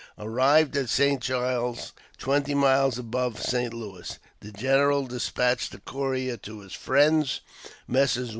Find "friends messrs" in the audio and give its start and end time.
6.73-8.29